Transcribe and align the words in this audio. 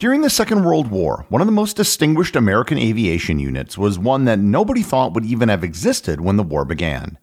During 0.00 0.22
the 0.22 0.30
Second 0.30 0.64
World 0.64 0.90
War, 0.90 1.26
one 1.28 1.42
of 1.42 1.46
the 1.46 1.52
most 1.52 1.76
distinguished 1.76 2.34
American 2.34 2.78
aviation 2.78 3.38
units 3.38 3.76
was 3.76 3.98
one 3.98 4.24
that 4.24 4.38
nobody 4.38 4.80
thought 4.80 5.12
would 5.12 5.26
even 5.26 5.50
have 5.50 5.62
existed 5.62 6.22
when 6.22 6.38
the 6.38 6.42
war 6.42 6.64
began. 6.64 7.18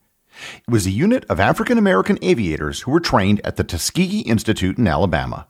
It 0.60 0.72
was 0.72 0.86
a 0.86 0.92
unit 0.92 1.26
of 1.28 1.40
African 1.40 1.80
American 1.80 2.20
aviators 2.22 2.82
who 2.82 2.92
were 2.92 3.00
trained 3.00 3.42
at 3.44 3.56
the 3.56 3.64
Tuskegee 3.64 4.20
Institute 4.20 4.78
in 4.78 4.86
Alabama. 4.86 5.48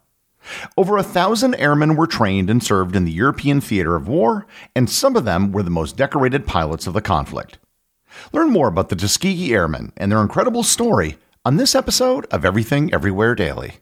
Over 0.78 0.96
a 0.96 1.04
thousand 1.04 1.55
airmen 1.55 1.98
were 1.98 2.08
trained 2.08 2.50
and 2.50 2.63
served 2.63 2.96
in 2.96 3.04
the 3.04 3.11
European 3.11 3.59
theater 3.59 3.98
of 3.98 4.07
war, 4.07 4.48
and 4.73 4.89
some 4.89 5.18
of 5.18 5.25
them 5.25 5.52
were 5.52 5.64
the 5.64 5.70
most 5.70 5.98
decorated 5.98 6.48
pilots 6.48 6.88
of 6.88 6.94
the 6.94 7.02
conflict. 7.02 7.59
Learn 8.32 8.52
more 8.52 8.70
about 8.70 8.88
the 8.88 8.96
Tuskegee 8.96 9.54
Airmen 9.54 9.91
and 9.98 10.09
their 10.09 10.21
incredible 10.21 10.64
story 10.64 11.18
on 11.44 11.57
this 11.57 11.75
episode 11.75 12.25
of 12.28 12.46
Everything 12.46 12.94
Everywhere 12.94 13.36
Daily. 13.36 13.82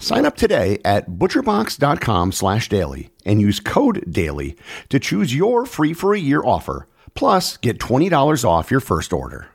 Sign 0.00 0.24
up 0.26 0.36
today 0.36 0.78
at 0.84 1.10
butcherbox.com 1.10 2.32
slash 2.32 2.68
daily 2.68 3.10
and 3.24 3.40
use 3.40 3.58
code 3.58 4.04
DAILY 4.10 4.56
to 4.90 5.00
choose 5.00 5.34
your 5.34 5.66
free 5.66 5.92
for 5.92 6.14
a 6.14 6.18
year 6.20 6.42
offer, 6.44 6.86
plus 7.14 7.56
get 7.56 7.78
$20 7.78 8.44
off 8.44 8.70
your 8.70 8.80
first 8.80 9.12
order. 9.12 9.48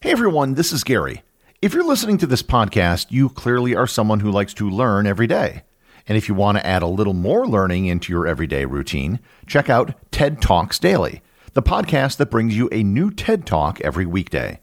Hey 0.00 0.10
everyone, 0.10 0.54
this 0.54 0.72
is 0.72 0.84
Gary. 0.84 1.22
If 1.60 1.72
you're 1.74 1.84
listening 1.86 2.18
to 2.18 2.26
this 2.26 2.42
podcast, 2.42 3.06
you 3.10 3.28
clearly 3.28 3.74
are 3.74 3.86
someone 3.86 4.20
who 4.20 4.30
likes 4.30 4.52
to 4.54 4.68
learn 4.68 5.06
every 5.06 5.26
day. 5.26 5.62
And 6.06 6.18
if 6.18 6.28
you 6.28 6.34
want 6.34 6.58
to 6.58 6.66
add 6.66 6.82
a 6.82 6.86
little 6.86 7.14
more 7.14 7.46
learning 7.46 7.86
into 7.86 8.12
your 8.12 8.26
everyday 8.26 8.66
routine, 8.66 9.20
check 9.46 9.70
out 9.70 9.94
TED 10.10 10.42
Talks 10.42 10.78
Daily, 10.78 11.22
the 11.54 11.62
podcast 11.62 12.18
that 12.18 12.30
brings 12.30 12.56
you 12.56 12.68
a 12.70 12.82
new 12.82 13.10
TED 13.10 13.46
Talk 13.46 13.80
every 13.80 14.04
weekday. 14.04 14.60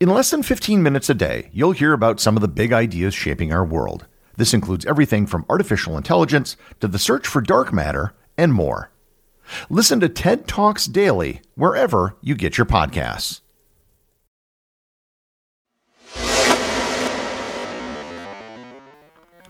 In 0.00 0.10
less 0.10 0.30
than 0.30 0.44
15 0.44 0.80
minutes 0.80 1.10
a 1.10 1.14
day, 1.14 1.50
you'll 1.52 1.72
hear 1.72 1.92
about 1.92 2.20
some 2.20 2.36
of 2.36 2.40
the 2.40 2.46
big 2.46 2.72
ideas 2.72 3.14
shaping 3.14 3.52
our 3.52 3.64
world. 3.64 4.06
This 4.36 4.54
includes 4.54 4.86
everything 4.86 5.26
from 5.26 5.44
artificial 5.48 5.96
intelligence 5.96 6.56
to 6.78 6.86
the 6.86 7.00
search 7.00 7.26
for 7.26 7.40
dark 7.40 7.72
matter 7.72 8.14
and 8.36 8.54
more. 8.54 8.92
Listen 9.68 9.98
to 9.98 10.08
TED 10.08 10.46
Talks 10.46 10.86
daily 10.86 11.40
wherever 11.56 12.14
you 12.20 12.36
get 12.36 12.56
your 12.56 12.64
podcasts. 12.64 13.40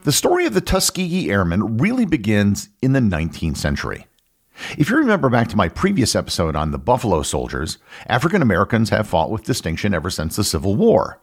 The 0.04 0.12
story 0.12 0.46
of 0.46 0.54
the 0.54 0.62
Tuskegee 0.62 1.30
Airmen 1.30 1.76
really 1.76 2.06
begins 2.06 2.70
in 2.80 2.94
the 2.94 3.00
19th 3.00 3.58
century. 3.58 4.07
If 4.76 4.90
you 4.90 4.96
remember 4.96 5.28
back 5.28 5.48
to 5.48 5.56
my 5.56 5.68
previous 5.68 6.14
episode 6.16 6.56
on 6.56 6.70
the 6.70 6.78
Buffalo 6.78 7.22
Soldiers, 7.22 7.78
African 8.06 8.42
Americans 8.42 8.90
have 8.90 9.08
fought 9.08 9.30
with 9.30 9.44
distinction 9.44 9.94
ever 9.94 10.10
since 10.10 10.36
the 10.36 10.44
Civil 10.44 10.74
War. 10.74 11.20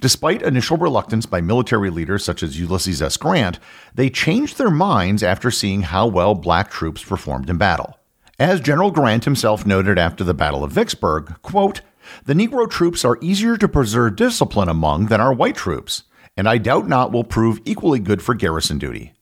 Despite 0.00 0.42
initial 0.42 0.76
reluctance 0.76 1.26
by 1.26 1.40
military 1.40 1.90
leaders 1.90 2.24
such 2.24 2.42
as 2.42 2.58
Ulysses 2.58 3.02
S. 3.02 3.16
Grant, 3.16 3.58
they 3.94 4.10
changed 4.10 4.58
their 4.58 4.70
minds 4.70 5.22
after 5.22 5.50
seeing 5.50 5.82
how 5.82 6.06
well 6.06 6.34
black 6.34 6.70
troops 6.70 7.02
performed 7.02 7.50
in 7.50 7.58
battle. 7.58 7.98
As 8.38 8.60
General 8.60 8.90
Grant 8.90 9.24
himself 9.24 9.64
noted 9.64 9.98
after 9.98 10.24
the 10.24 10.34
Battle 10.34 10.64
of 10.64 10.72
Vicksburg, 10.72 11.40
quote, 11.42 11.80
the 12.24 12.34
Negro 12.34 12.68
troops 12.68 13.04
are 13.04 13.18
easier 13.20 13.56
to 13.56 13.68
preserve 13.68 14.16
discipline 14.16 14.68
among 14.68 15.06
than 15.06 15.20
our 15.20 15.32
white 15.32 15.56
troops, 15.56 16.04
and 16.36 16.48
I 16.48 16.58
doubt 16.58 16.88
not 16.88 17.12
will 17.12 17.24
prove 17.24 17.60
equally 17.64 17.98
good 17.98 18.22
for 18.22 18.34
garrison 18.34 18.78
duty. 18.78 19.14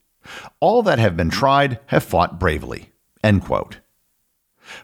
All 0.61 0.83
that 0.83 0.99
have 0.99 1.17
been 1.17 1.31
tried 1.31 1.79
have 1.87 2.03
fought 2.03 2.41
bravely. 2.41 2.92
End 3.23 3.43
quote. 3.43 3.79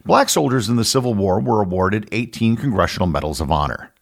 Black 0.05 0.29
soldiers 0.29 0.69
in 0.69 0.77
the 0.77 0.85
Civil 0.85 1.15
War 1.15 1.41
were 1.41 1.63
awarded 1.63 2.09
18 2.13 2.57
Congressional 2.57 3.09
Medals 3.09 3.41
of 3.41 3.51
Honor. 3.51 3.93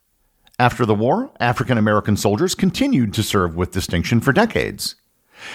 After 0.59 0.87
the 0.87 0.95
war, 0.95 1.31
African 1.39 1.77
American 1.77 2.17
soldiers 2.17 2.55
continued 2.55 3.13
to 3.15 3.23
serve 3.23 3.57
with 3.57 3.73
distinction 3.73 4.21
for 4.21 4.33
decades. 4.33 4.97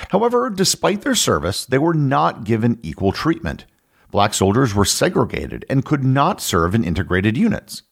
However, 0.09 0.49
despite 0.49 1.01
their 1.01 1.15
service, 1.15 1.65
they 1.65 1.79
were 1.79 1.95
not 1.95 2.43
given 2.43 2.79
equal 2.83 3.11
treatment. 3.11 3.65
Black 4.11 4.33
soldiers 4.33 4.75
were 4.75 4.85
segregated 4.85 5.65
and 5.69 5.85
could 5.85 6.03
not 6.03 6.41
serve 6.41 6.75
in 6.75 6.83
integrated 6.83 7.35
units. 7.35 7.83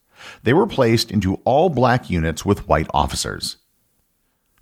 They 0.43 0.53
were 0.53 0.67
placed 0.67 1.11
into 1.11 1.35
all 1.45 1.69
black 1.69 2.09
units 2.09 2.45
with 2.45 2.67
white 2.67 2.87
officers. 2.93 3.57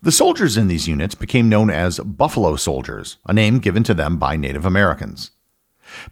The 0.01 0.11
soldiers 0.11 0.55
in 0.55 0.67
these 0.67 0.88
units 0.88 1.15
became 1.15 1.49
known 1.49 1.69
as 1.69 1.99
Buffalo 1.99 2.55
Soldiers, 2.55 3.17
a 3.25 3.33
name 3.33 3.57
given 3.57 3.83
to 3.83 3.95
them 3.95 4.17
by 4.17 4.35
Native 4.35 4.65
Americans. 4.65 5.31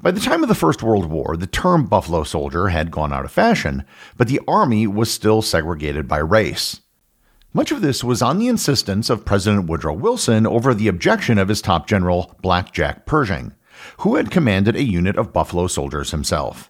By 0.01 0.11
the 0.11 0.19
time 0.19 0.43
of 0.43 0.49
the 0.49 0.55
First 0.55 0.83
World 0.83 1.05
War, 1.05 1.35
the 1.37 1.47
term 1.47 1.85
Buffalo 1.85 2.23
Soldier 2.23 2.69
had 2.69 2.91
gone 2.91 3.13
out 3.13 3.25
of 3.25 3.31
fashion, 3.31 3.85
but 4.17 4.27
the 4.27 4.41
Army 4.47 4.87
was 4.87 5.11
still 5.11 5.41
segregated 5.41 6.07
by 6.07 6.17
race. 6.17 6.81
Much 7.53 7.71
of 7.71 7.81
this 7.81 8.03
was 8.03 8.21
on 8.21 8.37
the 8.37 8.49
insistence 8.49 9.09
of 9.09 9.23
President 9.23 9.67
Woodrow 9.67 9.93
Wilson 9.93 10.45
over 10.45 10.73
the 10.73 10.89
objection 10.89 11.37
of 11.37 11.47
his 11.47 11.61
top 11.61 11.87
general, 11.87 12.35
Black 12.41 12.73
Jack 12.73 13.05
Pershing, 13.05 13.53
who 13.99 14.15
had 14.15 14.29
commanded 14.29 14.75
a 14.75 14.83
unit 14.83 15.17
of 15.17 15.31
Buffalo 15.31 15.67
Soldiers 15.67 16.11
himself. 16.11 16.69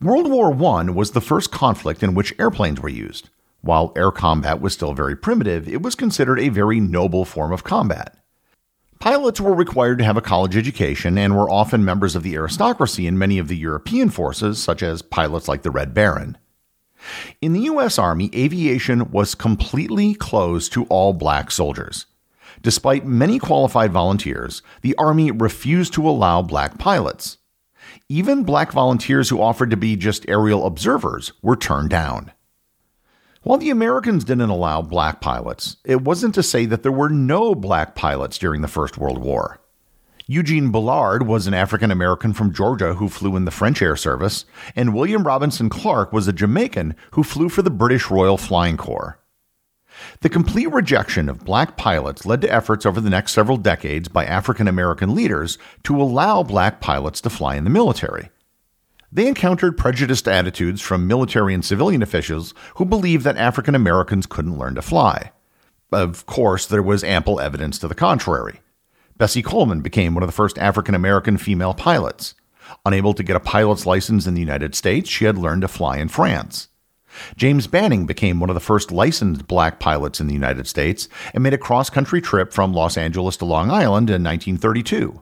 World 0.00 0.30
War 0.30 0.52
I 0.52 0.90
was 0.90 1.12
the 1.12 1.20
first 1.20 1.50
conflict 1.50 2.02
in 2.02 2.14
which 2.14 2.34
airplanes 2.38 2.80
were 2.80 2.88
used. 2.88 3.30
While 3.62 3.92
air 3.96 4.10
combat 4.10 4.60
was 4.60 4.72
still 4.72 4.94
very 4.94 5.16
primitive, 5.16 5.68
it 5.68 5.82
was 5.82 5.94
considered 5.94 6.40
a 6.40 6.48
very 6.48 6.80
noble 6.80 7.24
form 7.24 7.52
of 7.52 7.64
combat. 7.64 8.16
Pilots 9.00 9.40
were 9.40 9.54
required 9.54 9.96
to 9.96 10.04
have 10.04 10.18
a 10.18 10.22
college 10.22 10.58
education 10.58 11.16
and 11.16 11.34
were 11.34 11.48
often 11.48 11.82
members 11.82 12.14
of 12.14 12.22
the 12.22 12.34
aristocracy 12.34 13.06
in 13.06 13.16
many 13.16 13.38
of 13.38 13.48
the 13.48 13.56
European 13.56 14.10
forces, 14.10 14.62
such 14.62 14.82
as 14.82 15.00
pilots 15.00 15.48
like 15.48 15.62
the 15.62 15.70
Red 15.70 15.94
Baron. 15.94 16.36
In 17.40 17.54
the 17.54 17.60
U.S. 17.60 17.98
Army, 17.98 18.30
aviation 18.34 19.10
was 19.10 19.34
completely 19.34 20.12
closed 20.12 20.74
to 20.74 20.84
all 20.84 21.14
black 21.14 21.50
soldiers. 21.50 22.04
Despite 22.60 23.06
many 23.06 23.38
qualified 23.38 23.90
volunteers, 23.90 24.60
the 24.82 24.94
Army 24.96 25.30
refused 25.30 25.94
to 25.94 26.06
allow 26.06 26.42
black 26.42 26.76
pilots. 26.76 27.38
Even 28.10 28.44
black 28.44 28.70
volunteers 28.70 29.30
who 29.30 29.40
offered 29.40 29.70
to 29.70 29.78
be 29.78 29.96
just 29.96 30.28
aerial 30.28 30.66
observers 30.66 31.32
were 31.40 31.56
turned 31.56 31.88
down. 31.88 32.32
While 33.42 33.56
the 33.56 33.70
Americans 33.70 34.24
didn't 34.24 34.50
allow 34.50 34.82
black 34.82 35.22
pilots, 35.22 35.78
it 35.82 36.02
wasn't 36.02 36.34
to 36.34 36.42
say 36.42 36.66
that 36.66 36.82
there 36.82 36.92
were 36.92 37.08
no 37.08 37.54
black 37.54 37.94
pilots 37.94 38.36
during 38.36 38.60
the 38.60 38.68
First 38.68 38.98
World 38.98 39.16
War. 39.16 39.58
Eugene 40.26 40.70
Bullard 40.70 41.26
was 41.26 41.46
an 41.46 41.54
African 41.54 41.90
American 41.90 42.34
from 42.34 42.52
Georgia 42.52 42.92
who 42.92 43.08
flew 43.08 43.36
in 43.36 43.46
the 43.46 43.50
French 43.50 43.80
Air 43.80 43.96
Service, 43.96 44.44
and 44.76 44.94
William 44.94 45.26
Robinson 45.26 45.70
Clark 45.70 46.12
was 46.12 46.28
a 46.28 46.34
Jamaican 46.34 46.94
who 47.12 47.24
flew 47.24 47.48
for 47.48 47.62
the 47.62 47.70
British 47.70 48.10
Royal 48.10 48.36
Flying 48.36 48.76
Corps. 48.76 49.18
The 50.20 50.28
complete 50.28 50.70
rejection 50.70 51.30
of 51.30 51.42
black 51.42 51.78
pilots 51.78 52.26
led 52.26 52.42
to 52.42 52.52
efforts 52.52 52.84
over 52.84 53.00
the 53.00 53.08
next 53.08 53.32
several 53.32 53.56
decades 53.56 54.08
by 54.08 54.26
African 54.26 54.68
American 54.68 55.14
leaders 55.14 55.56
to 55.84 56.00
allow 56.00 56.42
black 56.42 56.82
pilots 56.82 57.22
to 57.22 57.30
fly 57.30 57.56
in 57.56 57.64
the 57.64 57.70
military. 57.70 58.28
They 59.12 59.26
encountered 59.26 59.76
prejudiced 59.76 60.28
attitudes 60.28 60.80
from 60.80 61.08
military 61.08 61.52
and 61.52 61.64
civilian 61.64 62.02
officials 62.02 62.54
who 62.76 62.84
believed 62.84 63.24
that 63.24 63.36
African 63.36 63.74
Americans 63.74 64.26
couldn't 64.26 64.58
learn 64.58 64.76
to 64.76 64.82
fly. 64.82 65.32
Of 65.90 66.26
course, 66.26 66.66
there 66.66 66.82
was 66.82 67.02
ample 67.02 67.40
evidence 67.40 67.78
to 67.80 67.88
the 67.88 67.96
contrary. 67.96 68.60
Bessie 69.16 69.42
Coleman 69.42 69.80
became 69.80 70.14
one 70.14 70.22
of 70.22 70.28
the 70.28 70.32
first 70.32 70.58
African 70.58 70.94
American 70.94 71.38
female 71.38 71.74
pilots. 71.74 72.34
Unable 72.86 73.12
to 73.14 73.24
get 73.24 73.34
a 73.34 73.40
pilot's 73.40 73.84
license 73.84 74.26
in 74.26 74.34
the 74.34 74.40
United 74.40 74.76
States, 74.76 75.10
she 75.10 75.24
had 75.24 75.36
learned 75.36 75.62
to 75.62 75.68
fly 75.68 75.98
in 75.98 76.08
France. 76.08 76.68
James 77.36 77.66
Banning 77.66 78.06
became 78.06 78.38
one 78.38 78.50
of 78.50 78.54
the 78.54 78.60
first 78.60 78.92
licensed 78.92 79.48
black 79.48 79.80
pilots 79.80 80.20
in 80.20 80.28
the 80.28 80.34
United 80.34 80.68
States 80.68 81.08
and 81.34 81.42
made 81.42 81.52
a 81.52 81.58
cross 81.58 81.90
country 81.90 82.20
trip 82.20 82.52
from 82.52 82.72
Los 82.72 82.96
Angeles 82.96 83.36
to 83.38 83.44
Long 83.44 83.70
Island 83.70 84.08
in 84.08 84.22
1932. 84.22 85.20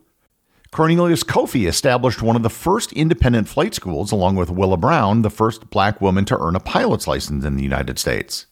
Cornelius 0.71 1.23
Coffey 1.23 1.67
established 1.67 2.23
one 2.23 2.37
of 2.37 2.43
the 2.43 2.51
first 2.51 2.93
independent 2.93 3.49
flight 3.49 3.75
schools, 3.75 4.13
along 4.13 4.37
with 4.37 4.51
Willa 4.51 4.77
Brown, 4.77 5.23
the 5.23 5.31
first 5.31 5.71
black 5.71 6.01
woman 6.01 6.25
to 6.27 6.39
earn 6.39 6.55
a 6.55 6.61
pilot's 6.61 7.07
license 7.07 7.45
in 7.45 7.57
the 7.57 7.63
United 7.63 7.99
States. 7.99 8.47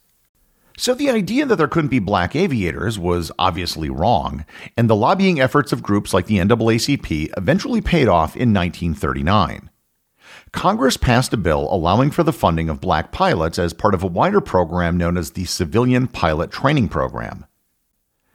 So 0.79 0.93
the 0.93 1.09
idea 1.09 1.45
that 1.45 1.55
there 1.55 1.67
couldn't 1.67 1.89
be 1.89 1.99
black 1.99 2.35
aviators 2.35 2.99
was 2.99 3.31
obviously 3.39 3.89
wrong, 3.89 4.45
and 4.75 4.89
the 4.89 4.95
lobbying 4.95 5.39
efforts 5.39 5.71
of 5.71 5.83
groups 5.83 6.13
like 6.13 6.25
the 6.25 6.37
NAACP 6.37 7.33
eventually 7.37 7.81
paid 7.81 8.07
off 8.07 8.35
in 8.35 8.53
1939. 8.53 9.69
Congress 10.51 10.97
passed 10.97 11.33
a 11.33 11.37
bill 11.37 11.67
allowing 11.71 12.11
for 12.11 12.23
the 12.23 12.33
funding 12.33 12.69
of 12.69 12.81
black 12.81 13.11
pilots 13.11 13.59
as 13.59 13.73
part 13.73 13.93
of 13.93 14.03
a 14.03 14.07
wider 14.07 14.41
program 14.41 14.97
known 14.97 15.17
as 15.17 15.31
the 15.31 15.45
Civilian 15.45 16.07
Pilot 16.07 16.51
Training 16.51 16.89
Program. 16.89 17.45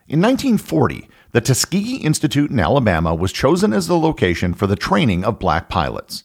In 0.09 0.21
1940, 0.21 1.09
the 1.33 1.41
Tuskegee 1.41 1.97
Institute 1.97 2.51
in 2.51 2.61
Alabama 2.61 3.15
was 3.15 3.33
chosen 3.33 3.73
as 3.73 3.87
the 3.87 3.99
location 3.99 4.53
for 4.53 4.67
the 4.67 4.77
training 4.77 5.25
of 5.25 5.39
black 5.39 5.69
pilots. 5.69 6.25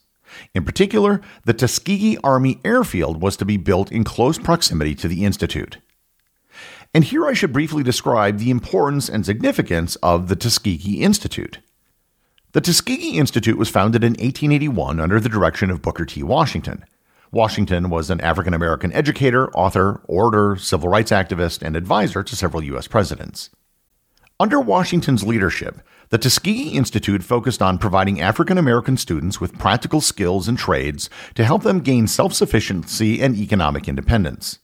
In 0.53 0.65
particular, 0.65 1.21
the 1.45 1.53
Tuskegee 1.53 2.17
Army 2.23 2.59
Airfield 2.65 3.21
was 3.21 3.37
to 3.37 3.45
be 3.45 3.57
built 3.57 3.91
in 3.91 4.03
close 4.03 4.37
proximity 4.37 4.93
to 4.95 5.07
the 5.07 5.23
Institute. 5.23 5.77
And 6.93 7.05
here 7.05 7.25
I 7.25 7.33
should 7.33 7.53
briefly 7.53 7.83
describe 7.83 8.37
the 8.37 8.49
importance 8.49 9.07
and 9.07 9.25
significance 9.25 9.95
of 9.97 10.27
the 10.27 10.35
Tuskegee 10.35 11.01
Institute. 11.01 11.59
The 12.51 12.61
Tuskegee 12.61 13.17
Institute 13.17 13.57
was 13.57 13.69
founded 13.69 14.03
in 14.03 14.13
1881 14.13 14.99
under 14.99 15.19
the 15.19 15.29
direction 15.29 15.69
of 15.69 15.81
Booker 15.81 16.05
T. 16.05 16.23
Washington. 16.23 16.83
Washington 17.31 17.89
was 17.89 18.09
an 18.09 18.21
African 18.21 18.53
American 18.53 18.91
educator, 18.93 19.49
author, 19.51 20.01
orator, 20.05 20.55
civil 20.57 20.89
rights 20.89 21.11
activist, 21.11 21.61
and 21.61 21.75
advisor 21.75 22.23
to 22.23 22.35
several 22.35 22.63
U.S. 22.63 22.87
presidents. 22.87 23.49
Under 24.39 24.59
Washington's 24.59 25.23
leadership, 25.23 25.81
the 26.09 26.19
Tuskegee 26.19 26.69
Institute 26.75 27.23
focused 27.23 27.59
on 27.59 27.79
providing 27.79 28.21
African 28.21 28.59
American 28.59 28.95
students 28.95 29.41
with 29.41 29.57
practical 29.57 29.99
skills 29.99 30.47
and 30.47 30.59
trades 30.59 31.09
to 31.33 31.43
help 31.43 31.63
them 31.63 31.79
gain 31.79 32.05
self 32.05 32.33
sufficiency 32.33 33.19
and 33.19 33.35
economic 33.35 33.87
independence. 33.87 34.59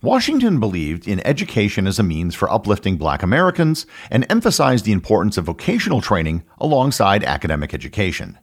Washington 0.00 0.60
believed 0.60 1.08
in 1.08 1.26
education 1.26 1.88
as 1.88 1.98
a 1.98 2.04
means 2.04 2.36
for 2.36 2.48
uplifting 2.48 2.96
black 2.96 3.24
Americans 3.24 3.84
and 4.12 4.26
emphasized 4.30 4.84
the 4.84 4.92
importance 4.92 5.36
of 5.36 5.46
vocational 5.46 6.00
training 6.00 6.44
alongside 6.58 7.24
academic 7.24 7.74
education. 7.74 8.38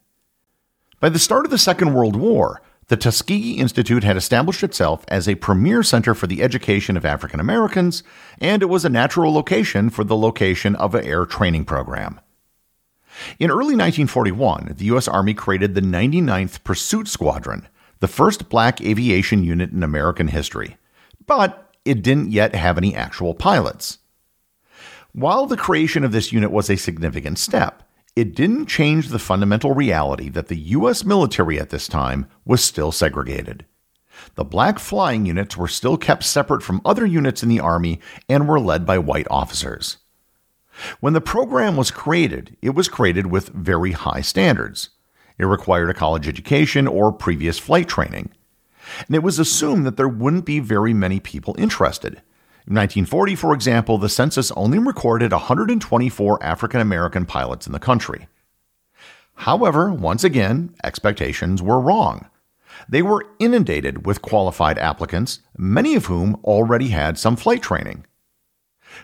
By 0.99 1.07
the 1.07 1.19
start 1.19 1.45
of 1.45 1.51
the 1.51 1.57
Second 1.57 1.93
World 1.93 2.17
War, 2.17 2.61
the 2.91 2.97
Tuskegee 2.97 3.53
Institute 3.53 4.03
had 4.03 4.17
established 4.17 4.63
itself 4.63 5.05
as 5.07 5.25
a 5.25 5.35
premier 5.35 5.81
center 5.81 6.13
for 6.13 6.27
the 6.27 6.43
education 6.43 6.97
of 6.97 7.05
African 7.05 7.39
Americans, 7.39 8.03
and 8.41 8.61
it 8.61 8.65
was 8.65 8.83
a 8.83 8.89
natural 8.89 9.33
location 9.33 9.89
for 9.89 10.03
the 10.03 10.17
location 10.17 10.75
of 10.75 10.93
an 10.93 11.05
air 11.05 11.25
training 11.25 11.63
program. 11.63 12.19
In 13.39 13.49
early 13.49 13.77
1941, 13.77 14.73
the 14.77 14.85
U.S. 14.87 15.07
Army 15.07 15.33
created 15.33 15.73
the 15.73 15.79
99th 15.79 16.65
Pursuit 16.65 17.07
Squadron, 17.07 17.65
the 18.01 18.09
first 18.09 18.49
black 18.49 18.81
aviation 18.81 19.45
unit 19.45 19.71
in 19.71 19.83
American 19.83 20.27
history, 20.27 20.75
but 21.25 21.73
it 21.85 22.03
didn't 22.03 22.33
yet 22.33 22.53
have 22.55 22.77
any 22.77 22.93
actual 22.93 23.33
pilots. 23.33 23.99
While 25.13 25.45
the 25.45 25.55
creation 25.55 26.03
of 26.03 26.11
this 26.11 26.33
unit 26.33 26.51
was 26.51 26.69
a 26.69 26.75
significant 26.75 27.39
step, 27.39 27.83
it 28.15 28.35
didn't 28.35 28.65
change 28.65 29.07
the 29.07 29.19
fundamental 29.19 29.73
reality 29.73 30.29
that 30.29 30.47
the 30.47 30.57
U.S. 30.57 31.05
military 31.05 31.59
at 31.59 31.69
this 31.69 31.87
time 31.87 32.27
was 32.43 32.63
still 32.63 32.91
segregated. 32.91 33.65
The 34.35 34.43
black 34.43 34.79
flying 34.79 35.25
units 35.25 35.55
were 35.55 35.69
still 35.69 35.97
kept 35.97 36.23
separate 36.23 36.61
from 36.61 36.81
other 36.83 37.05
units 37.05 37.41
in 37.41 37.49
the 37.49 37.61
Army 37.61 37.99
and 38.27 38.47
were 38.47 38.59
led 38.59 38.85
by 38.85 38.97
white 38.97 39.27
officers. 39.31 39.97
When 40.99 41.13
the 41.13 41.21
program 41.21 41.77
was 41.77 41.91
created, 41.91 42.57
it 42.61 42.71
was 42.71 42.87
created 42.87 43.27
with 43.27 43.49
very 43.49 43.91
high 43.91 44.21
standards. 44.21 44.89
It 45.37 45.45
required 45.45 45.89
a 45.89 45.93
college 45.93 46.27
education 46.27 46.87
or 46.87 47.11
previous 47.11 47.59
flight 47.59 47.87
training. 47.87 48.29
And 49.07 49.15
it 49.15 49.23
was 49.23 49.39
assumed 49.39 49.85
that 49.85 49.97
there 49.97 50.07
wouldn't 50.07 50.45
be 50.45 50.59
very 50.59 50.93
many 50.93 51.19
people 51.19 51.55
interested. 51.57 52.21
In 52.67 52.75
1940, 52.75 53.35
for 53.35 53.53
example, 53.53 53.97
the 53.97 54.07
census 54.07 54.51
only 54.51 54.77
recorded 54.77 55.31
124 55.31 56.43
African 56.43 56.79
American 56.79 57.25
pilots 57.25 57.65
in 57.65 57.73
the 57.73 57.79
country. 57.79 58.27
However, 59.33 59.91
once 59.91 60.23
again, 60.23 60.75
expectations 60.83 61.61
were 61.63 61.79
wrong. 61.79 62.29
They 62.87 63.01
were 63.01 63.25
inundated 63.39 64.05
with 64.05 64.21
qualified 64.21 64.77
applicants, 64.77 65.39
many 65.57 65.95
of 65.95 66.05
whom 66.05 66.39
already 66.43 66.89
had 66.89 67.17
some 67.17 67.35
flight 67.35 67.63
training. 67.63 68.05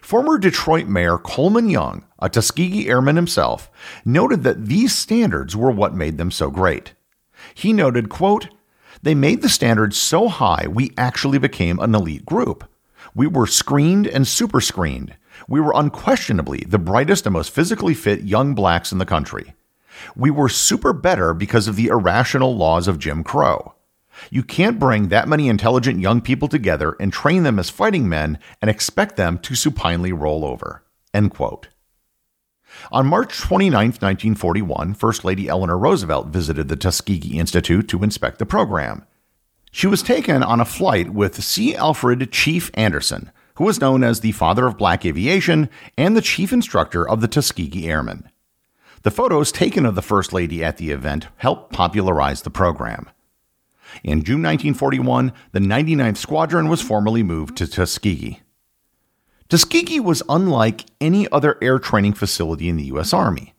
Former 0.01 0.37
Detroit 0.37 0.87
Mayor 0.87 1.17
Coleman 1.17 1.69
Young, 1.69 2.05
a 2.19 2.29
Tuskegee 2.29 2.87
Airman 2.89 3.15
himself, 3.15 3.71
noted 4.05 4.43
that 4.43 4.65
these 4.65 4.93
standards 4.93 5.55
were 5.55 5.71
what 5.71 5.95
made 5.95 6.17
them 6.17 6.29
so 6.29 6.51
great. 6.51 6.93
He 7.55 7.73
noted, 7.73 8.09
quote, 8.09 8.49
They 9.01 9.15
made 9.15 9.41
the 9.41 9.49
standards 9.49 9.97
so 9.97 10.27
high 10.27 10.67
we 10.67 10.91
actually 10.97 11.39
became 11.39 11.79
an 11.79 11.95
elite 11.95 12.25
group. 12.25 12.69
We 13.17 13.25
were 13.25 13.47
screened 13.47 14.05
and 14.05 14.27
super 14.27 14.61
screened. 14.61 15.15
We 15.47 15.59
were 15.59 15.73
unquestionably 15.75 16.59
the 16.67 16.77
brightest 16.77 17.25
and 17.25 17.33
most 17.33 17.49
physically 17.49 17.95
fit 17.95 18.21
young 18.21 18.53
blacks 18.53 18.91
in 18.91 18.99
the 18.99 19.07
country. 19.07 19.55
We 20.15 20.29
were 20.29 20.49
super 20.49 20.93
better 20.93 21.33
because 21.33 21.67
of 21.67 21.75
the 21.75 21.87
irrational 21.87 22.55
laws 22.55 22.87
of 22.87 22.99
Jim 22.99 23.23
Crow. 23.23 23.73
You 24.29 24.43
can't 24.43 24.77
bring 24.77 25.07
that 25.07 25.27
many 25.27 25.47
intelligent 25.47 25.99
young 25.99 26.21
people 26.21 26.47
together 26.47 26.95
and 26.99 27.11
train 27.11 27.41
them 27.41 27.57
as 27.57 27.71
fighting 27.71 28.07
men 28.07 28.37
and 28.61 28.69
expect 28.69 29.15
them 29.15 29.39
to 29.39 29.55
supinely 29.55 30.13
roll 30.13 30.45
over. 30.45 30.83
End 31.11 31.31
quote. 31.31 31.69
On 32.91 33.07
March 33.07 33.39
29, 33.39 33.73
1941, 33.73 34.93
First 34.93 35.25
Lady 35.25 35.47
Eleanor 35.47 35.79
Roosevelt 35.79 36.27
visited 36.27 36.67
the 36.67 36.75
Tuskegee 36.75 37.39
Institute 37.39 37.87
to 37.87 38.03
inspect 38.03 38.37
the 38.37 38.45
program. 38.45 39.07
She 39.71 39.87
was 39.87 40.01
taken 40.01 40.43
on 40.43 40.59
a 40.59 40.65
flight 40.65 41.11
with 41.11 41.43
C. 41.43 41.75
Alfred 41.75 42.31
Chief 42.31 42.71
Anderson, 42.73 43.31
who 43.55 43.65
was 43.65 43.81
known 43.81 44.03
as 44.03 44.19
the 44.19 44.31
father 44.31 44.67
of 44.67 44.77
black 44.77 45.05
aviation 45.05 45.69
and 45.97 46.15
the 46.15 46.21
chief 46.21 46.53
instructor 46.53 47.07
of 47.07 47.21
the 47.21 47.27
Tuskegee 47.27 47.87
Airmen. 47.87 48.29
The 49.03 49.11
photos 49.11 49.51
taken 49.51 49.85
of 49.85 49.95
the 49.95 50.01
First 50.01 50.33
Lady 50.33 50.63
at 50.63 50.77
the 50.77 50.91
event 50.91 51.27
helped 51.37 51.71
popularize 51.73 52.41
the 52.41 52.49
program. 52.49 53.09
In 54.03 54.23
June 54.23 54.41
1941, 54.41 55.31
the 55.51 55.59
99th 55.59 56.17
Squadron 56.17 56.67
was 56.67 56.81
formally 56.81 57.23
moved 57.23 57.55
to 57.57 57.67
Tuskegee. 57.67 58.41
Tuskegee 59.49 59.99
was 59.99 60.23
unlike 60.27 60.85
any 60.99 61.27
other 61.31 61.57
air 61.61 61.79
training 61.79 62.13
facility 62.13 62.67
in 62.67 62.75
the 62.75 62.85
U.S. 62.85 63.13
Army. 63.13 63.53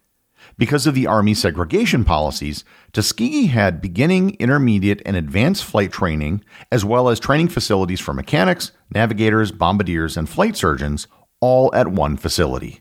Because 0.59 0.88
of 0.88 0.95
the 0.97 1.07
Army 1.07 1.35
segregation 1.35 2.05
policies, 2.05 2.65
Tuskegee 2.93 3.47
had 3.47 3.81
beginning, 3.81 4.35
intermediate, 4.41 5.00
and 5.07 5.17
advanced 5.17 5.65
flight 5.65 5.93
training, 5.93 6.45
as 6.73 6.85
well 6.85 7.09
as 7.09 7.21
training 7.21 7.49
facilities 7.49 8.00
for 8.00 8.12
mechanics, 8.12 8.73
navigators, 8.93 9.53
bombardiers, 9.53 10.17
and 10.17 10.29
flight 10.29 10.57
surgeons, 10.57 11.07
all 11.41 11.73
at 11.77 11.88
one 11.88 12.17
facility. 12.17 12.81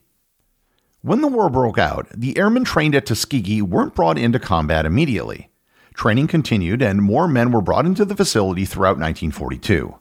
When 1.02 1.22
the 1.22 1.28
war 1.28 1.52
broke 1.52 1.78
out, 1.78 2.08
the 2.10 2.36
airmen 2.36 2.64
trained 2.64 2.96
at 2.96 3.06
Tuskegee 3.06 3.62
weren't 3.62 3.94
brought 3.94 4.18
into 4.18 4.40
combat 4.40 4.88
immediately. 4.88 5.52
Training 5.94 6.28
continued, 6.28 6.82
and 6.82 7.04
more 7.04 7.28
men 7.28 7.52
were 7.52 7.62
brought 7.62 7.86
into 7.86 8.06
the 8.06 8.16
facility 8.16 8.66
throughout 8.66 8.98
1942. 8.98 10.00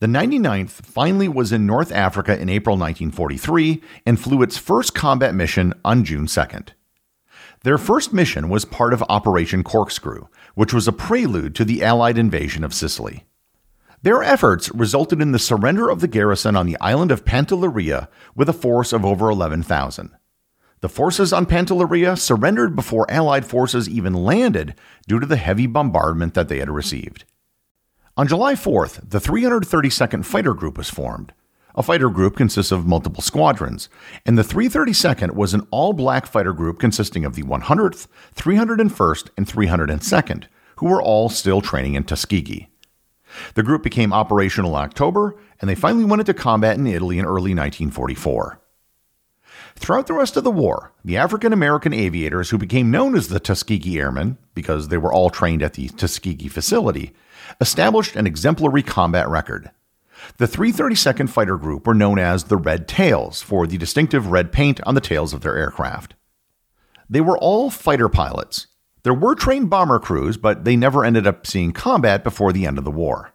The 0.00 0.06
99th 0.06 0.70
finally 0.70 1.28
was 1.28 1.52
in 1.52 1.66
North 1.66 1.92
Africa 1.92 2.40
in 2.40 2.48
April 2.48 2.76
1943 2.76 3.82
and 4.06 4.20
flew 4.20 4.42
its 4.42 4.58
first 4.58 4.94
combat 4.94 5.34
mission 5.34 5.74
on 5.84 6.04
June 6.04 6.26
2nd. 6.26 6.70
Their 7.64 7.78
first 7.78 8.12
mission 8.12 8.48
was 8.48 8.64
part 8.64 8.92
of 8.92 9.04
Operation 9.08 9.62
Corkscrew, 9.62 10.26
which 10.54 10.74
was 10.74 10.88
a 10.88 10.92
prelude 10.92 11.54
to 11.54 11.64
the 11.64 11.84
Allied 11.84 12.18
invasion 12.18 12.64
of 12.64 12.74
Sicily. 12.74 13.24
Their 14.02 14.22
efforts 14.22 14.68
resulted 14.74 15.22
in 15.22 15.30
the 15.30 15.38
surrender 15.38 15.88
of 15.88 16.00
the 16.00 16.08
garrison 16.08 16.56
on 16.56 16.66
the 16.66 16.78
island 16.80 17.12
of 17.12 17.24
Pantelleria 17.24 18.08
with 18.34 18.48
a 18.48 18.52
force 18.52 18.92
of 18.92 19.04
over 19.04 19.30
11,000. 19.30 20.10
The 20.80 20.88
forces 20.88 21.32
on 21.32 21.46
Pantelleria 21.46 22.18
surrendered 22.18 22.74
before 22.74 23.08
Allied 23.08 23.46
forces 23.46 23.88
even 23.88 24.12
landed 24.12 24.74
due 25.06 25.20
to 25.20 25.26
the 25.26 25.36
heavy 25.36 25.68
bombardment 25.68 26.34
that 26.34 26.48
they 26.48 26.58
had 26.58 26.68
received. 26.68 27.24
On 28.14 28.28
July 28.28 28.52
4th, 28.52 29.08
the 29.08 29.18
332nd 29.18 30.26
Fighter 30.26 30.52
Group 30.52 30.76
was 30.76 30.90
formed. 30.90 31.32
A 31.74 31.82
fighter 31.82 32.10
group 32.10 32.36
consists 32.36 32.70
of 32.70 32.86
multiple 32.86 33.22
squadrons, 33.22 33.88
and 34.26 34.36
the 34.36 34.42
332nd 34.42 35.30
was 35.30 35.54
an 35.54 35.66
all 35.70 35.94
black 35.94 36.26
fighter 36.26 36.52
group 36.52 36.78
consisting 36.78 37.24
of 37.24 37.36
the 37.36 37.42
100th, 37.42 38.08
301st, 38.34 39.30
and 39.38 39.46
302nd, 39.46 40.44
who 40.76 40.86
were 40.88 41.00
all 41.00 41.30
still 41.30 41.62
training 41.62 41.94
in 41.94 42.04
Tuskegee. 42.04 42.68
The 43.54 43.62
group 43.62 43.82
became 43.82 44.12
operational 44.12 44.76
in 44.76 44.82
October, 44.82 45.34
and 45.62 45.70
they 45.70 45.74
finally 45.74 46.04
went 46.04 46.20
into 46.20 46.34
combat 46.34 46.76
in 46.76 46.86
Italy 46.86 47.18
in 47.18 47.24
early 47.24 47.54
1944. 47.54 48.60
Throughout 49.74 50.06
the 50.06 50.12
rest 50.12 50.36
of 50.36 50.44
the 50.44 50.50
war, 50.50 50.92
the 51.02 51.16
African 51.16 51.54
American 51.54 51.94
aviators 51.94 52.50
who 52.50 52.58
became 52.58 52.90
known 52.90 53.16
as 53.16 53.28
the 53.28 53.40
Tuskegee 53.40 53.98
Airmen, 53.98 54.36
because 54.54 54.88
they 54.88 54.98
were 54.98 55.12
all 55.12 55.30
trained 55.30 55.62
at 55.62 55.72
the 55.72 55.88
Tuskegee 55.88 56.48
facility, 56.48 57.14
established 57.60 58.16
an 58.16 58.26
exemplary 58.26 58.82
combat 58.82 59.28
record. 59.28 59.70
The 60.36 60.46
332nd 60.46 61.28
Fighter 61.28 61.56
Group 61.56 61.86
were 61.86 61.94
known 61.94 62.18
as 62.18 62.44
the 62.44 62.56
Red 62.56 62.86
Tails 62.86 63.42
for 63.42 63.66
the 63.66 63.78
distinctive 63.78 64.28
red 64.28 64.52
paint 64.52 64.80
on 64.84 64.94
the 64.94 65.00
tails 65.00 65.32
of 65.32 65.40
their 65.40 65.56
aircraft. 65.56 66.14
They 67.10 67.20
were 67.20 67.38
all 67.38 67.70
fighter 67.70 68.08
pilots. 68.08 68.68
There 69.02 69.14
were 69.14 69.34
trained 69.34 69.68
bomber 69.68 69.98
crews, 69.98 70.36
but 70.36 70.64
they 70.64 70.76
never 70.76 71.04
ended 71.04 71.26
up 71.26 71.46
seeing 71.46 71.72
combat 71.72 72.22
before 72.22 72.52
the 72.52 72.66
end 72.66 72.78
of 72.78 72.84
the 72.84 72.90
war. 72.90 73.32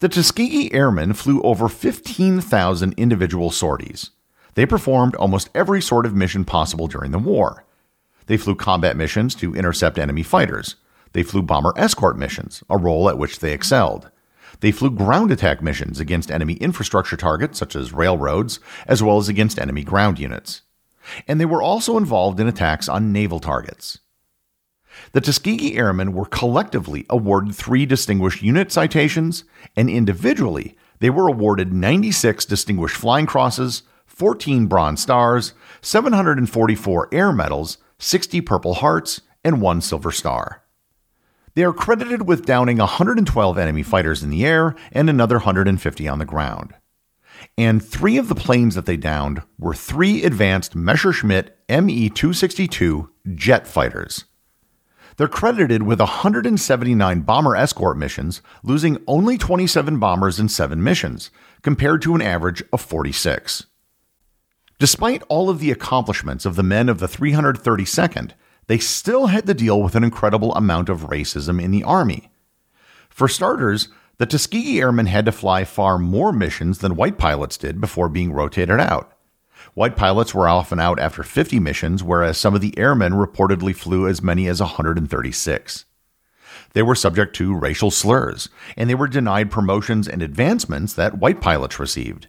The 0.00 0.08
Tuskegee 0.08 0.72
Airmen 0.72 1.12
flew 1.14 1.40
over 1.42 1.68
15,000 1.68 2.94
individual 2.96 3.50
sorties. 3.50 4.10
They 4.54 4.66
performed 4.66 5.14
almost 5.16 5.50
every 5.54 5.80
sort 5.80 6.06
of 6.06 6.14
mission 6.14 6.44
possible 6.44 6.88
during 6.88 7.10
the 7.10 7.18
war. 7.18 7.64
They 8.26 8.36
flew 8.36 8.54
combat 8.54 8.96
missions 8.96 9.34
to 9.36 9.54
intercept 9.54 9.98
enemy 9.98 10.22
fighters. 10.22 10.76
They 11.12 11.22
flew 11.22 11.42
bomber 11.42 11.72
escort 11.76 12.16
missions, 12.18 12.62
a 12.70 12.78
role 12.78 13.08
at 13.08 13.18
which 13.18 13.38
they 13.38 13.52
excelled. 13.52 14.10
They 14.60 14.72
flew 14.72 14.90
ground 14.90 15.30
attack 15.30 15.62
missions 15.62 15.98
against 15.98 16.30
enemy 16.30 16.54
infrastructure 16.54 17.16
targets, 17.16 17.58
such 17.58 17.74
as 17.74 17.92
railroads, 17.92 18.60
as 18.86 19.02
well 19.02 19.18
as 19.18 19.28
against 19.28 19.58
enemy 19.58 19.82
ground 19.82 20.18
units. 20.18 20.62
And 21.26 21.40
they 21.40 21.44
were 21.44 21.62
also 21.62 21.96
involved 21.96 22.38
in 22.38 22.46
attacks 22.46 22.88
on 22.88 23.12
naval 23.12 23.40
targets. 23.40 23.98
The 25.12 25.20
Tuskegee 25.20 25.76
Airmen 25.76 26.12
were 26.12 26.26
collectively 26.26 27.06
awarded 27.10 27.54
three 27.54 27.86
Distinguished 27.86 28.42
Unit 28.42 28.70
citations, 28.70 29.44
and 29.74 29.90
individually, 29.90 30.76
they 31.00 31.10
were 31.10 31.28
awarded 31.28 31.72
96 31.72 32.44
Distinguished 32.44 32.96
Flying 32.96 33.26
Crosses, 33.26 33.82
14 34.06 34.66
Bronze 34.66 35.02
Stars, 35.02 35.54
744 35.80 37.08
Air 37.10 37.32
Medals, 37.32 37.78
60 37.98 38.40
Purple 38.42 38.74
Hearts, 38.74 39.22
and 39.42 39.60
one 39.60 39.80
Silver 39.80 40.12
Star. 40.12 40.61
They 41.54 41.64
are 41.64 41.72
credited 41.72 42.26
with 42.26 42.46
downing 42.46 42.78
112 42.78 43.58
enemy 43.58 43.82
fighters 43.82 44.22
in 44.22 44.30
the 44.30 44.44
air 44.44 44.74
and 44.90 45.10
another 45.10 45.36
150 45.36 46.08
on 46.08 46.18
the 46.18 46.24
ground. 46.24 46.74
And 47.58 47.84
three 47.84 48.16
of 48.16 48.28
the 48.28 48.34
planes 48.34 48.74
that 48.74 48.86
they 48.86 48.96
downed 48.96 49.42
were 49.58 49.74
three 49.74 50.24
advanced 50.24 50.74
Messerschmitt 50.74 51.58
Me 51.68 52.08
262 52.08 53.10
jet 53.34 53.66
fighters. 53.66 54.24
They're 55.16 55.28
credited 55.28 55.82
with 55.82 56.00
179 56.00 57.20
bomber 57.20 57.54
escort 57.54 57.98
missions, 57.98 58.40
losing 58.62 59.02
only 59.06 59.36
27 59.36 59.98
bombers 59.98 60.40
in 60.40 60.48
seven 60.48 60.82
missions, 60.82 61.30
compared 61.60 62.00
to 62.02 62.14
an 62.14 62.22
average 62.22 62.62
of 62.72 62.80
46. 62.80 63.66
Despite 64.78 65.22
all 65.28 65.50
of 65.50 65.60
the 65.60 65.70
accomplishments 65.70 66.46
of 66.46 66.56
the 66.56 66.62
men 66.62 66.88
of 66.88 66.98
the 66.98 67.06
332nd, 67.06 68.32
they 68.72 68.78
still 68.78 69.26
had 69.26 69.44
to 69.44 69.52
deal 69.52 69.82
with 69.82 69.94
an 69.94 70.02
incredible 70.02 70.54
amount 70.54 70.88
of 70.88 71.08
racism 71.08 71.62
in 71.62 71.70
the 71.72 71.84
Army. 71.84 72.30
For 73.10 73.28
starters, 73.28 73.88
the 74.16 74.24
Tuskegee 74.24 74.80
Airmen 74.80 75.08
had 75.08 75.26
to 75.26 75.30
fly 75.30 75.64
far 75.64 75.98
more 75.98 76.32
missions 76.32 76.78
than 76.78 76.96
white 76.96 77.18
pilots 77.18 77.58
did 77.58 77.82
before 77.82 78.08
being 78.08 78.32
rotated 78.32 78.80
out. 78.80 79.12
White 79.74 79.94
pilots 79.94 80.34
were 80.34 80.48
often 80.48 80.80
out 80.80 80.98
after 80.98 81.22
50 81.22 81.60
missions, 81.60 82.02
whereas 82.02 82.38
some 82.38 82.54
of 82.54 82.62
the 82.62 82.72
airmen 82.78 83.12
reportedly 83.12 83.76
flew 83.76 84.08
as 84.08 84.22
many 84.22 84.48
as 84.48 84.58
136. 84.60 85.84
They 86.72 86.82
were 86.82 86.94
subject 86.94 87.36
to 87.36 87.54
racial 87.54 87.90
slurs, 87.90 88.48
and 88.74 88.88
they 88.88 88.94
were 88.94 89.06
denied 89.06 89.50
promotions 89.50 90.08
and 90.08 90.22
advancements 90.22 90.94
that 90.94 91.18
white 91.18 91.42
pilots 91.42 91.78
received. 91.78 92.28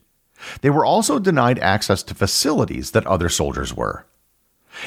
They 0.59 0.69
were 0.69 0.83
also 0.83 1.19
denied 1.19 1.59
access 1.59 2.03
to 2.03 2.13
facilities 2.13 2.91
that 2.91 3.07
other 3.07 3.29
soldiers 3.29 3.73
were. 3.73 4.07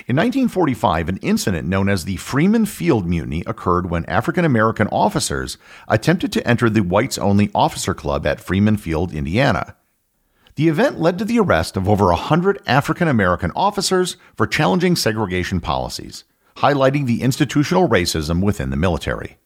In 0.06 0.16
1945, 0.16 1.08
an 1.08 1.16
incident 1.18 1.68
known 1.68 1.88
as 1.88 2.04
the 2.04 2.16
Freeman 2.16 2.66
Field 2.66 3.06
Mutiny 3.06 3.42
occurred 3.46 3.88
when 3.88 4.04
African 4.06 4.44
American 4.44 4.88
officers 4.88 5.58
attempted 5.88 6.32
to 6.32 6.46
enter 6.46 6.68
the 6.68 6.82
whites 6.82 7.18
only 7.18 7.50
officer 7.54 7.94
club 7.94 8.26
at 8.26 8.40
Freeman 8.40 8.76
Field, 8.76 9.12
Indiana. 9.12 9.76
The 10.56 10.68
event 10.68 10.98
led 10.98 11.18
to 11.18 11.24
the 11.24 11.38
arrest 11.38 11.76
of 11.76 11.88
over 11.88 12.06
100 12.06 12.60
African 12.66 13.08
American 13.08 13.52
officers 13.54 14.16
for 14.34 14.46
challenging 14.46 14.96
segregation 14.96 15.60
policies, 15.60 16.24
highlighting 16.56 17.06
the 17.06 17.22
institutional 17.22 17.88
racism 17.88 18.42
within 18.42 18.70
the 18.70 18.76
military. 18.76 19.38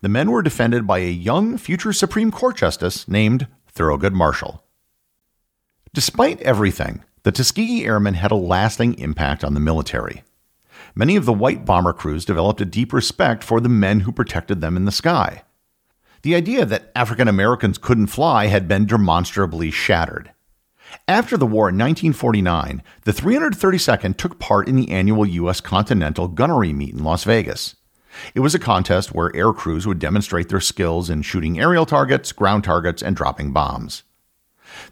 The 0.00 0.08
men 0.08 0.30
were 0.30 0.42
defended 0.42 0.86
by 0.86 0.98
a 1.00 1.10
young 1.10 1.58
future 1.58 1.92
Supreme 1.92 2.30
Court 2.30 2.56
justice 2.56 3.06
named 3.06 3.46
Thurgood 3.74 4.12
Marshall. 4.12 4.64
Despite 5.92 6.40
everything, 6.40 7.04
the 7.24 7.32
Tuskegee 7.32 7.84
Airmen 7.84 8.14
had 8.14 8.32
a 8.32 8.36
lasting 8.36 8.98
impact 8.98 9.44
on 9.44 9.54
the 9.54 9.60
military. 9.60 10.24
Many 10.94 11.16
of 11.16 11.24
the 11.24 11.32
white 11.32 11.64
bomber 11.64 11.92
crews 11.92 12.24
developed 12.24 12.60
a 12.60 12.66
deep 12.66 12.92
respect 12.92 13.44
for 13.44 13.60
the 13.60 13.68
men 13.68 14.00
who 14.00 14.12
protected 14.12 14.60
them 14.60 14.76
in 14.76 14.84
the 14.84 14.92
sky. 14.92 15.42
The 16.22 16.34
idea 16.34 16.64
that 16.66 16.92
African 16.94 17.28
Americans 17.28 17.78
couldn't 17.78 18.08
fly 18.08 18.46
had 18.46 18.68
been 18.68 18.86
demonstrably 18.86 19.70
shattered. 19.70 20.32
After 21.08 21.36
the 21.36 21.46
war 21.46 21.68
in 21.68 21.78
1949, 21.78 22.82
the 23.04 23.12
332nd 23.12 24.16
took 24.16 24.38
part 24.38 24.68
in 24.68 24.76
the 24.76 24.90
annual 24.90 25.26
U.S. 25.26 25.60
Continental 25.60 26.28
Gunnery 26.28 26.72
Meet 26.72 26.94
in 26.94 27.02
Las 27.02 27.24
Vegas. 27.24 27.76
It 28.34 28.40
was 28.40 28.54
a 28.54 28.58
contest 28.58 29.14
where 29.14 29.34
air 29.34 29.52
crews 29.52 29.86
would 29.86 29.98
demonstrate 29.98 30.48
their 30.50 30.60
skills 30.60 31.08
in 31.08 31.22
shooting 31.22 31.58
aerial 31.58 31.86
targets, 31.86 32.30
ground 32.32 32.64
targets, 32.64 33.02
and 33.02 33.16
dropping 33.16 33.52
bombs. 33.52 34.02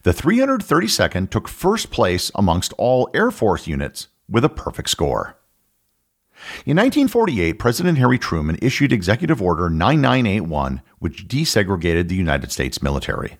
The 0.03 0.13
332nd 0.13 1.31
took 1.31 1.49
first 1.49 1.91
place 1.91 2.31
amongst 2.35 2.73
all 2.75 3.09
Air 3.15 3.31
Force 3.31 3.67
units 3.67 4.09
with 4.29 4.45
a 4.45 4.49
perfect 4.49 4.91
score. 4.91 5.37
In 6.65 6.77
1948, 6.77 7.59
President 7.59 7.99
Harry 7.99 8.19
Truman 8.19 8.59
issued 8.63 8.93
Executive 8.93 9.43
Order 9.43 9.69
9981, 9.69 10.81
which 10.99 11.29
desegregated 11.29 12.09
the 12.09 12.15
United 12.15 12.51
States 12.51 12.83
military. 12.83 13.39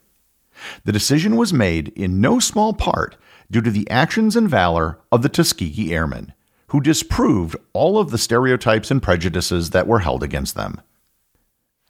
The 0.85 0.93
decision 0.93 1.37
was 1.37 1.53
made 1.53 1.89
in 1.89 2.21
no 2.21 2.39
small 2.39 2.75
part 2.75 3.17
due 3.51 3.63
to 3.63 3.71
the 3.71 3.89
actions 3.91 4.37
and 4.37 4.49
valor 4.49 4.99
of 5.11 5.23
the 5.23 5.31
Tuskegee 5.31 5.95
Airmen, 5.95 6.35
who 6.69 6.81
disproved 6.81 7.57
all 7.73 7.99
of 7.99 8.11
the 8.11 8.19
stereotypes 8.19 8.91
and 8.91 9.03
prejudices 9.03 9.71
that 9.71 9.87
were 9.87 10.01
held 10.01 10.23
against 10.23 10.55
them. 10.55 10.81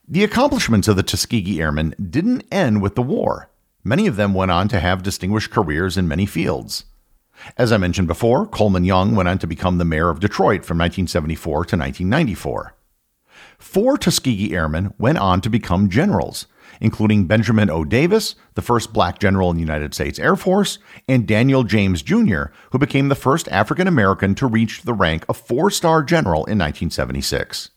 The 0.08 0.24
accomplishments 0.24 0.88
of 0.88 0.96
the 0.96 1.02
Tuskegee 1.02 1.60
Airmen 1.60 1.94
didn't 2.10 2.44
end 2.50 2.80
with 2.80 2.94
the 2.94 3.02
war. 3.02 3.49
Many 3.82 4.06
of 4.06 4.16
them 4.16 4.34
went 4.34 4.50
on 4.50 4.68
to 4.68 4.80
have 4.80 5.02
distinguished 5.02 5.50
careers 5.50 5.96
in 5.96 6.06
many 6.06 6.26
fields. 6.26 6.84
As 7.56 7.72
I 7.72 7.78
mentioned 7.78 8.08
before, 8.08 8.46
Coleman 8.46 8.84
Young 8.84 9.14
went 9.14 9.28
on 9.28 9.38
to 9.38 9.46
become 9.46 9.78
the 9.78 9.84
mayor 9.84 10.10
of 10.10 10.20
Detroit 10.20 10.64
from 10.64 10.76
1974 10.78 11.52
to 11.52 11.76
1994. 11.76 12.74
Four 13.58 13.96
Tuskegee 13.96 14.54
Airmen 14.54 14.92
went 14.98 15.18
on 15.18 15.40
to 15.40 15.50
become 15.50 15.88
generals, 15.88 16.46
including 16.80 17.26
Benjamin 17.26 17.70
O. 17.70 17.84
Davis, 17.84 18.34
the 18.54 18.62
first 18.62 18.92
black 18.92 19.18
general 19.18 19.50
in 19.50 19.56
the 19.56 19.62
United 19.62 19.94
States 19.94 20.18
Air 20.18 20.36
Force, 20.36 20.78
and 21.08 21.26
Daniel 21.26 21.64
James 21.64 22.02
Jr., 22.02 22.44
who 22.72 22.78
became 22.78 23.08
the 23.08 23.14
first 23.14 23.48
African 23.48 23.86
American 23.86 24.34
to 24.36 24.46
reach 24.46 24.82
the 24.82 24.94
rank 24.94 25.24
of 25.28 25.36
four 25.36 25.70
star 25.70 26.02
general 26.02 26.44
in 26.44 26.58
1976. 26.58 27.70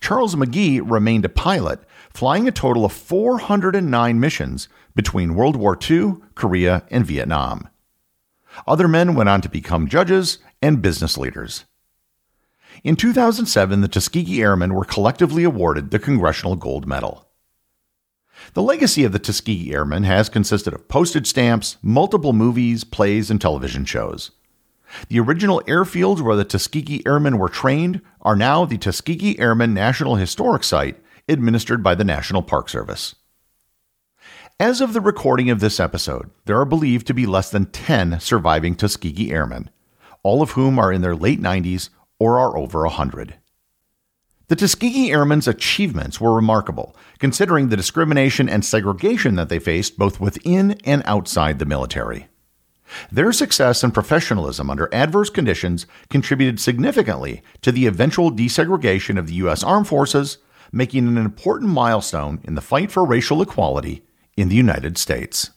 Charles 0.00 0.34
McGee 0.34 0.80
remained 0.84 1.24
a 1.24 1.28
pilot, 1.28 1.80
flying 2.12 2.46
a 2.46 2.52
total 2.52 2.84
of 2.84 2.92
409 2.92 4.20
missions 4.20 4.68
between 4.94 5.34
World 5.34 5.56
War 5.56 5.78
II, 5.90 6.16
Korea, 6.34 6.84
and 6.90 7.06
Vietnam. 7.06 7.68
Other 8.66 8.88
men 8.88 9.14
went 9.14 9.28
on 9.28 9.40
to 9.40 9.48
become 9.48 9.88
judges 9.88 10.38
and 10.62 10.82
business 10.82 11.18
leaders. 11.18 11.64
In 12.82 12.96
2007, 12.96 13.80
the 13.80 13.88
Tuskegee 13.88 14.42
Airmen 14.42 14.74
were 14.74 14.84
collectively 14.84 15.44
awarded 15.44 15.90
the 15.90 15.98
Congressional 15.98 16.56
Gold 16.56 16.86
Medal. 16.86 17.28
The 18.54 18.62
legacy 18.62 19.04
of 19.04 19.12
the 19.12 19.18
Tuskegee 19.18 19.72
Airmen 19.72 20.04
has 20.04 20.28
consisted 20.28 20.74
of 20.74 20.88
postage 20.88 21.26
stamps, 21.26 21.76
multiple 21.82 22.32
movies, 22.32 22.84
plays, 22.84 23.30
and 23.30 23.40
television 23.40 23.84
shows. 23.84 24.32
The 25.08 25.20
original 25.20 25.62
airfields 25.66 26.20
where 26.20 26.36
the 26.36 26.44
Tuskegee 26.44 27.02
Airmen 27.06 27.38
were 27.38 27.48
trained 27.48 28.00
are 28.22 28.36
now 28.36 28.64
the 28.64 28.78
Tuskegee 28.78 29.38
Airmen 29.38 29.74
National 29.74 30.16
Historic 30.16 30.64
Site, 30.64 31.00
administered 31.28 31.82
by 31.82 31.94
the 31.94 32.04
National 32.04 32.42
Park 32.42 32.68
Service. 32.68 33.14
As 34.60 34.80
of 34.80 34.92
the 34.92 35.00
recording 35.00 35.50
of 35.50 35.60
this 35.60 35.80
episode, 35.80 36.30
there 36.44 36.60
are 36.60 36.64
believed 36.64 37.06
to 37.08 37.14
be 37.14 37.26
less 37.26 37.50
than 37.50 37.66
10 37.66 38.20
surviving 38.20 38.76
Tuskegee 38.76 39.32
Airmen, 39.32 39.68
all 40.22 40.42
of 40.42 40.52
whom 40.52 40.78
are 40.78 40.92
in 40.92 41.00
their 41.00 41.16
late 41.16 41.40
90s 41.40 41.88
or 42.18 42.38
are 42.38 42.56
over 42.56 42.82
100. 42.82 43.34
The 44.48 44.56
Tuskegee 44.56 45.10
Airmen's 45.10 45.48
achievements 45.48 46.20
were 46.20 46.34
remarkable, 46.34 46.94
considering 47.18 47.68
the 47.68 47.76
discrimination 47.76 48.48
and 48.48 48.64
segregation 48.64 49.36
that 49.36 49.48
they 49.48 49.58
faced 49.58 49.98
both 49.98 50.20
within 50.20 50.72
and 50.84 51.02
outside 51.06 51.58
the 51.58 51.64
military. 51.64 52.28
Their 53.10 53.32
success 53.32 53.82
and 53.82 53.94
professionalism 53.94 54.70
under 54.70 54.92
adverse 54.92 55.30
conditions 55.30 55.86
contributed 56.10 56.60
significantly 56.60 57.42
to 57.62 57.72
the 57.72 57.86
eventual 57.86 58.30
desegregation 58.30 59.18
of 59.18 59.26
the 59.26 59.34
U.S. 59.34 59.62
Armed 59.62 59.88
Forces, 59.88 60.38
making 60.72 61.06
an 61.06 61.16
important 61.16 61.70
milestone 61.70 62.40
in 62.44 62.54
the 62.54 62.60
fight 62.60 62.90
for 62.90 63.04
racial 63.04 63.40
equality 63.40 64.02
in 64.36 64.48
the 64.48 64.56
United 64.56 64.98
States. 64.98 65.50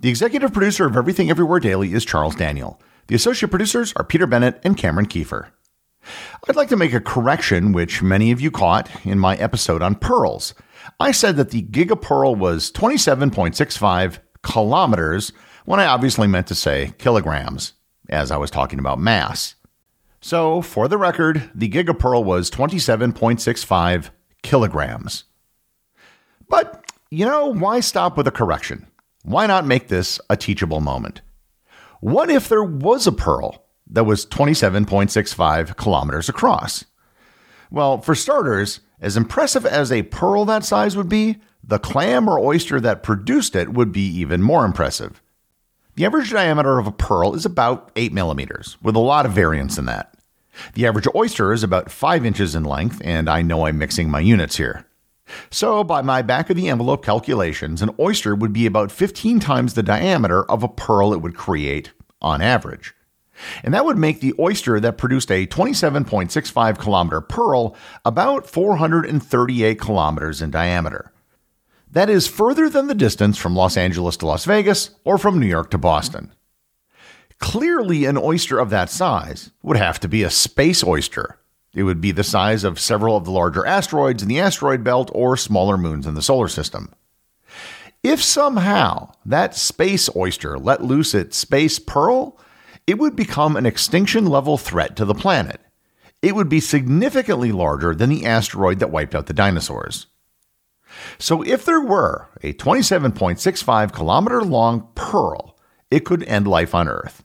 The 0.00 0.10
executive 0.10 0.52
producer 0.52 0.86
of 0.86 0.96
Everything 0.96 1.30
Everywhere 1.30 1.58
Daily 1.58 1.92
is 1.92 2.04
Charles 2.04 2.36
Daniel. 2.36 2.80
The 3.08 3.14
associate 3.14 3.48
producers 3.48 3.92
are 3.96 4.04
Peter 4.04 4.26
Bennett 4.26 4.60
and 4.62 4.76
Cameron 4.76 5.06
Kieffer. 5.06 5.48
I'd 6.48 6.56
like 6.56 6.68
to 6.68 6.76
make 6.76 6.92
a 6.92 7.00
correction, 7.00 7.72
which 7.72 8.02
many 8.02 8.30
of 8.30 8.40
you 8.40 8.50
caught 8.50 8.88
in 9.04 9.18
my 9.18 9.36
episode 9.36 9.82
on 9.82 9.94
pearls. 9.96 10.54
I 11.00 11.10
said 11.10 11.36
that 11.36 11.50
the 11.50 11.62
gigapearl 11.62 12.36
was 12.36 12.70
27.65 12.72 14.18
kilometers 14.42 15.32
when 15.64 15.80
I 15.80 15.86
obviously 15.86 16.26
meant 16.26 16.46
to 16.48 16.54
say 16.54 16.94
kilograms, 16.98 17.72
as 18.08 18.30
I 18.30 18.36
was 18.36 18.50
talking 18.50 18.78
about 18.78 18.98
mass. 18.98 19.54
So, 20.20 20.62
for 20.62 20.88
the 20.88 20.98
record, 20.98 21.50
the 21.54 21.68
gigapearl 21.68 22.24
was 22.24 22.50
27.65 22.50 24.10
kilograms. 24.42 25.24
But, 26.48 26.84
you 27.10 27.26
know, 27.26 27.52
why 27.52 27.80
stop 27.80 28.16
with 28.16 28.26
a 28.26 28.32
correction? 28.32 28.86
Why 29.22 29.46
not 29.46 29.66
make 29.66 29.88
this 29.88 30.20
a 30.30 30.36
teachable 30.36 30.80
moment? 30.80 31.20
What 32.00 32.30
if 32.30 32.48
there 32.48 32.64
was 32.64 33.06
a 33.06 33.12
pearl 33.12 33.64
that 33.88 34.04
was 34.04 34.26
27.65 34.26 35.76
kilometers 35.76 36.28
across? 36.28 36.84
Well, 37.70 38.00
for 38.00 38.14
starters, 38.14 38.80
as 39.00 39.16
impressive 39.16 39.66
as 39.66 39.92
a 39.92 40.02
pearl 40.04 40.44
that 40.44 40.64
size 40.64 40.96
would 40.96 41.08
be, 41.08 41.38
the 41.62 41.78
clam 41.78 42.28
or 42.28 42.38
oyster 42.38 42.80
that 42.80 43.02
produced 43.02 43.56
it 43.56 43.72
would 43.72 43.92
be 43.92 44.06
even 44.06 44.42
more 44.42 44.64
impressive. 44.64 45.22
The 45.96 46.04
average 46.04 46.30
diameter 46.30 46.78
of 46.78 46.86
a 46.86 46.92
pearl 46.92 47.34
is 47.34 47.46
about 47.46 47.90
8 47.96 48.12
millimeters, 48.12 48.76
with 48.82 48.94
a 48.94 49.00
lot 49.00 49.26
of 49.26 49.32
variance 49.32 49.78
in 49.78 49.86
that. 49.86 50.14
The 50.74 50.86
average 50.86 51.08
oyster 51.14 51.52
is 51.52 51.62
about 51.62 51.90
5 51.90 52.24
inches 52.24 52.54
in 52.54 52.64
length, 52.64 53.00
and 53.04 53.28
I 53.28 53.42
know 53.42 53.66
I'm 53.66 53.78
mixing 53.78 54.10
my 54.10 54.20
units 54.20 54.56
here. 54.56 54.86
So, 55.50 55.82
by 55.82 56.02
my 56.02 56.22
back 56.22 56.50
of 56.50 56.56
the 56.56 56.68
envelope 56.68 57.04
calculations, 57.04 57.82
an 57.82 57.94
oyster 57.98 58.34
would 58.34 58.52
be 58.52 58.66
about 58.66 58.92
15 58.92 59.40
times 59.40 59.74
the 59.74 59.82
diameter 59.82 60.44
of 60.50 60.62
a 60.62 60.68
pearl 60.68 61.12
it 61.12 61.20
would 61.20 61.34
create 61.34 61.92
on 62.22 62.40
average. 62.40 62.94
And 63.62 63.74
that 63.74 63.84
would 63.84 63.98
make 63.98 64.20
the 64.20 64.34
oyster 64.38 64.80
that 64.80 64.98
produced 64.98 65.30
a 65.30 65.46
27.65 65.46 66.78
kilometer 66.78 67.20
pearl 67.20 67.76
about 68.04 68.48
438 68.48 69.80
kilometers 69.80 70.42
in 70.42 70.50
diameter. 70.50 71.12
That 71.90 72.10
is 72.10 72.26
further 72.26 72.68
than 72.68 72.88
the 72.88 72.94
distance 72.94 73.38
from 73.38 73.54
Los 73.54 73.76
Angeles 73.76 74.16
to 74.18 74.26
Las 74.26 74.44
Vegas 74.44 74.90
or 75.04 75.18
from 75.18 75.38
New 75.38 75.46
York 75.46 75.70
to 75.70 75.78
Boston. 75.78 76.32
Clearly, 77.38 78.06
an 78.06 78.16
oyster 78.16 78.58
of 78.58 78.70
that 78.70 78.90
size 78.90 79.50
would 79.62 79.76
have 79.76 80.00
to 80.00 80.08
be 80.08 80.22
a 80.22 80.30
space 80.30 80.82
oyster. 80.82 81.38
It 81.74 81.82
would 81.82 82.00
be 82.00 82.10
the 82.10 82.24
size 82.24 82.64
of 82.64 82.80
several 82.80 83.16
of 83.16 83.24
the 83.24 83.30
larger 83.30 83.64
asteroids 83.66 84.22
in 84.22 84.28
the 84.28 84.40
asteroid 84.40 84.82
belt 84.82 85.10
or 85.14 85.36
smaller 85.36 85.76
moons 85.76 86.06
in 86.06 86.14
the 86.14 86.22
solar 86.22 86.48
system. 86.48 86.94
If 88.02 88.22
somehow 88.22 89.12
that 89.26 89.54
space 89.54 90.08
oyster 90.16 90.58
let 90.58 90.82
loose 90.82 91.14
its 91.14 91.36
space 91.36 91.78
pearl, 91.78 92.38
it 92.86 92.98
would 92.98 93.16
become 93.16 93.56
an 93.56 93.66
extinction 93.66 94.26
level 94.26 94.56
threat 94.56 94.96
to 94.96 95.04
the 95.04 95.14
planet. 95.14 95.60
It 96.22 96.34
would 96.34 96.48
be 96.48 96.60
significantly 96.60 97.52
larger 97.52 97.94
than 97.94 98.10
the 98.10 98.24
asteroid 98.24 98.78
that 98.78 98.90
wiped 98.90 99.14
out 99.14 99.26
the 99.26 99.32
dinosaurs. 99.32 100.06
So, 101.18 101.42
if 101.42 101.64
there 101.64 101.80
were 101.80 102.28
a 102.42 102.52
27.65 102.54 103.92
kilometer 103.92 104.42
long 104.42 104.88
pearl, 104.94 105.58
it 105.90 106.04
could 106.04 106.22
end 106.24 106.48
life 106.48 106.74
on 106.74 106.88
Earth. 106.88 107.22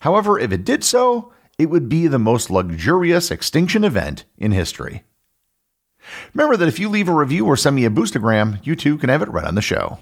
However, 0.00 0.38
if 0.38 0.52
it 0.52 0.64
did 0.64 0.84
so, 0.84 1.32
it 1.58 1.70
would 1.70 1.88
be 1.88 2.06
the 2.06 2.18
most 2.18 2.50
luxurious 2.50 3.30
extinction 3.30 3.84
event 3.84 4.24
in 4.36 4.52
history. 4.52 5.04
Remember 6.34 6.56
that 6.56 6.68
if 6.68 6.78
you 6.78 6.88
leave 6.88 7.08
a 7.08 7.14
review 7.14 7.46
or 7.46 7.56
send 7.56 7.76
me 7.76 7.84
a 7.84 7.90
boostagram, 7.90 8.64
you 8.64 8.74
too 8.74 8.98
can 8.98 9.08
have 9.08 9.22
it 9.22 9.28
read 9.28 9.44
on 9.44 9.54
the 9.54 9.62
show. 9.62 9.98